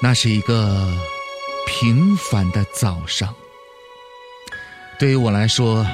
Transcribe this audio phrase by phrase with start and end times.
[0.00, 0.96] 那是一个
[1.66, 3.34] 平凡的早上，
[4.98, 5.84] 对于我来说，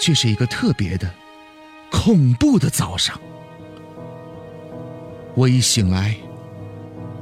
[0.00, 1.12] 却是一个特别的、
[1.90, 3.20] 恐怖的早上。
[5.34, 6.16] 我一醒来，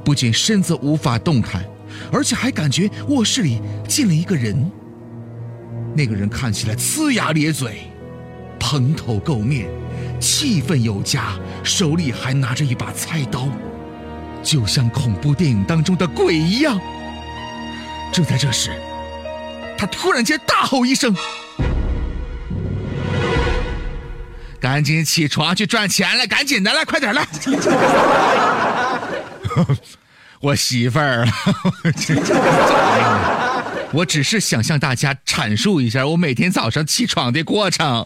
[0.03, 1.65] 不仅身子无法动弹，
[2.11, 4.71] 而且还感觉卧室里进了一个人。
[5.93, 7.81] 那个人看起来呲牙咧嘴，
[8.57, 9.69] 蓬头垢面，
[10.21, 11.33] 气氛有加，
[11.63, 13.49] 手里还拿着一把菜刀。
[14.43, 16.79] 就像恐怖电影当中的鬼一样。
[18.11, 18.71] 正在这时，
[19.77, 21.15] 他突然间大吼一声
[24.59, 26.27] ：“赶紧起床去赚钱了！
[26.27, 27.27] 赶紧的，来快点来！”
[30.41, 31.27] 我媳妇儿，
[33.93, 38.05] 我只是想向大家阐述一下我每天早上起床的过程。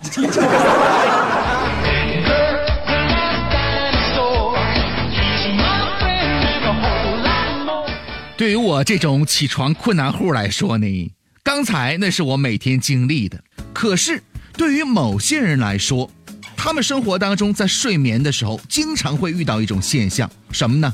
[8.37, 13.41] 对于我这种起床困难户来说呢，刚才那是我每天经历的。
[13.73, 14.21] 可是
[14.53, 16.11] 对于某些人来说，
[16.57, 20.93] 他们生活当中在睡眠的时候，经常会遇到一种现象，什么呢？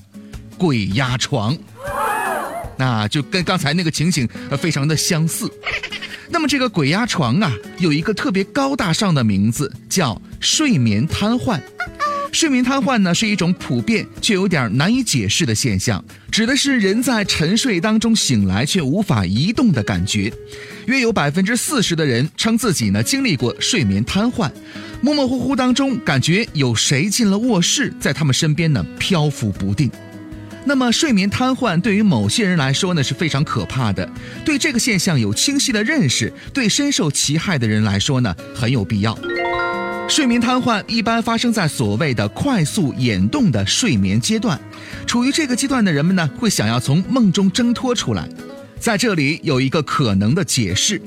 [0.55, 1.57] 鬼压床。
[2.77, 4.27] 那就跟刚才那个情形
[4.59, 5.51] 非常的相似。
[6.29, 11.59] 那么这个鬼压床啊，有一个特别高大上的名字，叫睡眠瘫痪。
[12.31, 20.31] 睡眠瘫痪呢是一种普遍却有点难以解释的现象，指的是人在沉睡当中醒来却无法移动的感觉。
[20.85, 24.49] 约有百分之四十的人称自己呢经历过睡眠瘫痪，
[25.01, 29.91] 模模糊糊当中感觉有谁进了卧室，在他们身边呢漂浮不定。
[30.63, 34.09] 那么睡眠瘫痪对于某些人来说呢是非常可怕的，
[34.45, 39.17] 对这个现象有清晰的认识，对深受其害的人来说呢很有必要。
[40.11, 44.59] 睡眠瘫痪一般发生在所谓的快速眼动的睡眠阶段，
[45.07, 48.27] 处于这个阶段的人们呢，会想要从梦中挣脱出来。
[48.77, 51.01] 在这里有一个可能的解释：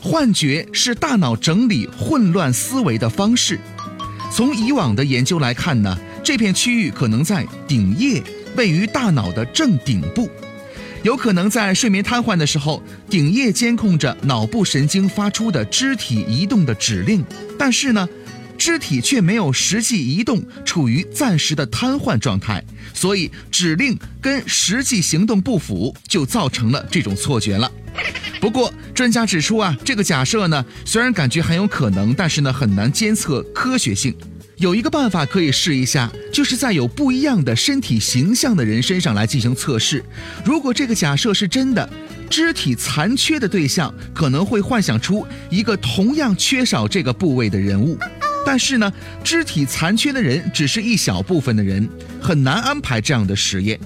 [0.00, 3.58] 幻觉是大脑整理混乱思维的方式。
[4.30, 8.22] 从以往的研究来看呢，这片区域可能在顶叶，
[8.56, 10.30] 位于大脑的正顶部，
[11.02, 12.80] 有可能在睡眠瘫痪的时候，
[13.10, 17.24] 顶叶监控着脑部神经发出的肢体移动的指令，
[17.58, 18.08] 但是呢。
[18.56, 22.62] 肢体却没有实际移动，处于暂时的瘫痪状态，
[22.92, 27.70] 所以指令跟实际行动不符，就造成了这种错觉了。
[28.40, 34.14] 不过，专家指出啊，这个假设呢，虽然感觉很有可能，但是呢，很难监测科学性。
[34.58, 40.02] 有一个办法可以试一下，就是在有不一样的身体形象的人身上来进行测试。
[40.46, 41.86] 如果这个假设是真的，
[42.30, 47.98] 肢体残缺的对象可能会幻想出一个同样缺少这个部位的人物。
[48.46, 48.92] 但是呢，
[49.24, 51.88] 肢体残缺的人只是一小部分的人，
[52.20, 53.76] 很难安排这样的实验。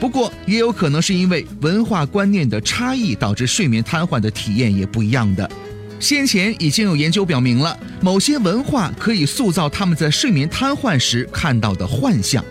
[0.00, 5.48] 不过，也有可能是因为文化观念的差异，导致睡眠瘫痪的体验也不一样的。
[6.00, 12.42] 先前已经有研究表明了，某些文化可以塑造他们在睡眠瘫痪时看到的幻象。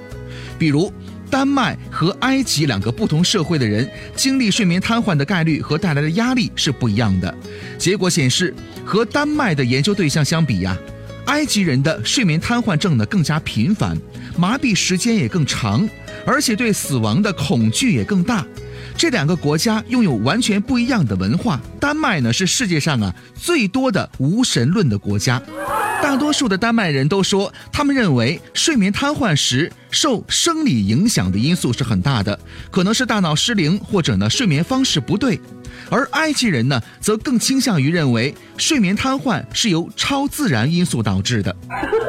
[0.59, 0.93] 比如，
[1.31, 7.35] 丹麦和埃及两个不同社会的人经历睡眠瘫痪的概率和带来的压力是不一样的。
[7.79, 8.53] 结果显示，
[8.85, 10.77] 和丹麦的研究对象相比呀。
[11.29, 13.95] 埃及人的睡眠瘫痪症呢更加频繁，
[14.35, 15.87] 麻痹时间也更长，
[16.25, 18.43] 而且对死亡的恐惧也更大。
[18.97, 21.61] 这两个国家拥有完全不一样的文化。
[21.79, 25.39] 丹麦呢是世界上啊最多的无神论的国家，
[26.01, 32.37] 大多数的丹麦人都说，他们认为睡眠瘫痪时受生理影响的因素是很大的，
[32.71, 35.39] 可能是大脑失灵或者呢睡眠方式不对。
[35.89, 41.55] 而埃及人呢，则更倾向于认为睡眠瘫痪是由超自然因素导致的。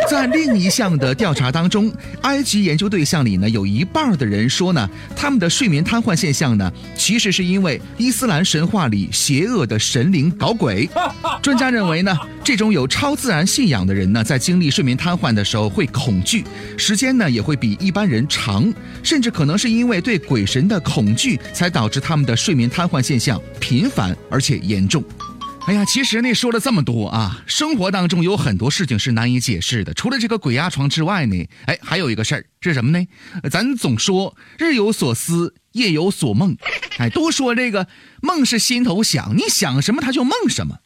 [0.09, 10.89] 在另一项的调查当中，埃及研究对象里呢，有一半的人说呢，他们的睡眠瘫痪现象呢，其实是因为伊斯兰神话里邪恶的神灵搞鬼。
[11.41, 16.45] 专家认为呢，这种有超自然信仰的人呢，在经历睡眠瘫痪的时候会恐惧，
[16.77, 18.73] 时间呢也会比一般人长，
[19.03, 23.41] 甚至可能是因为对鬼神的恐惧，才导致他们的睡眠瘫痪现象。
[23.61, 25.05] 频繁而且严重，
[25.67, 29.95] 哎呀，其实呢说了这么多啊，生活当中有很多事情是难以解释的。
[29.95, 33.07] 除了这个鬼压床之外呢，哎，还有一个事儿是什么呢？
[33.51, 36.57] 咱总说日有所思，夜有所梦，
[36.99, 37.87] 哎，都说这个
[38.23, 40.79] 梦是心头想，你想什么他就梦什么。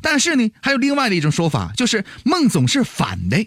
[0.00, 3.46] 但是呢，还有另外的一种说法，就是梦总是反的。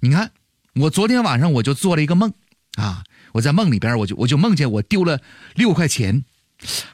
[0.00, 0.32] 你看，
[0.74, 2.32] 我昨天晚上我就做了一个梦
[2.76, 5.20] 啊，我在梦里边我就我就梦见我丢了
[5.54, 6.24] 六块钱。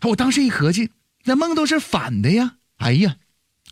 [0.02, 0.90] 我当时一合计，
[1.24, 2.54] 那梦都是反的呀！
[2.78, 3.16] 哎呀，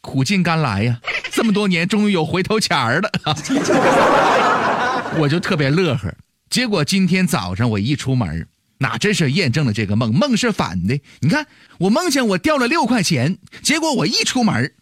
[0.01, 1.01] 苦尽甘来呀！
[1.31, 3.11] 这么多年，终于有回头钱儿了，
[5.19, 6.13] 我就特别乐呵。
[6.51, 8.47] 结果今天早上我一出门，
[8.79, 11.01] 那真是验证了这个梦，梦是反的。
[11.21, 11.47] 你看，
[11.79, 14.73] 我梦见我掉了六块钱，结果我一出门，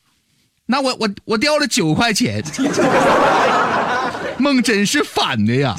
[0.67, 2.43] 那我我我掉了九块钱，
[4.39, 5.77] 梦真是反的呀。